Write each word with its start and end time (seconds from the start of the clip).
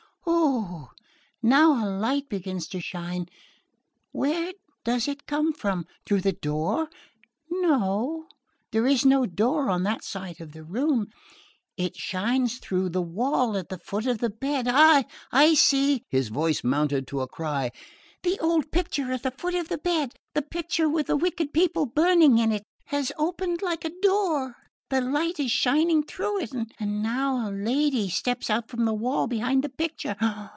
Oh, 0.33 0.91
now 1.41 1.83
a 1.83 1.89
light 1.89 2.29
begins 2.29 2.67
to 2.69 2.79
shine...where 2.79 3.25
does 4.85 5.07
it 5.07 5.25
come 5.25 5.51
from? 5.53 5.87
Through 6.05 6.21
the 6.21 6.31
door? 6.31 6.87
No, 7.49 8.27
there 8.71 8.85
is 8.85 9.03
no 9.03 9.25
door 9.25 9.69
on 9.69 9.81
that 9.83 10.03
side 10.03 10.39
of 10.39 10.51
the 10.51 10.63
room...It 10.63 11.95
shines 11.95 12.59
through 12.59 12.89
the 12.89 13.01
wall 13.01 13.57
at 13.57 13.69
the 13.69 13.79
foot 13.79 14.05
of 14.05 14.19
the 14.19 14.29
bed...ah! 14.29 15.03
I 15.31 15.55
see" 15.55 16.03
his 16.07 16.27
voice 16.29 16.63
mounted 16.63 17.07
to 17.07 17.21
a 17.21 17.27
cry 17.27 17.71
"The 18.21 18.39
old 18.39 18.71
picture 18.71 19.11
at 19.11 19.23
the 19.23 19.31
foot 19.31 19.55
of 19.55 19.67
the 19.69 19.79
bed...the 19.79 20.43
picture 20.43 20.87
with 20.87 21.07
the 21.07 21.17
wicked 21.17 21.51
people 21.53 21.87
burning 21.87 22.37
in 22.37 22.51
it...has 22.51 23.11
opened 23.17 23.63
like 23.63 23.83
a 23.85 23.91
door...the 24.01 25.01
light 25.01 25.39
is 25.39 25.49
shining 25.51 26.03
through 26.03 26.41
it...and 26.41 27.01
now 27.01 27.49
a 27.49 27.49
lady 27.49 28.07
steps 28.09 28.49
out 28.51 28.67
from 28.69 28.83
the 28.85 28.93
wall 28.93 29.25
behind 29.25 29.63
the 29.63 29.69
picture... 29.69 30.15